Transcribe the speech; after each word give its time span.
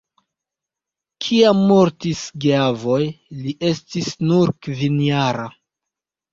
Kiam 1.25 1.61
mortis 1.73 2.23
la 2.25 2.43
geavoj, 2.47 2.99
li 3.45 3.55
estis 3.75 4.13
nur 4.33 4.57
kvinjara. 4.65 5.49